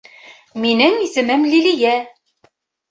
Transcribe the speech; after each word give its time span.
Минең 0.63 0.97
исемем 1.03 1.47
Лилиә 1.53 1.95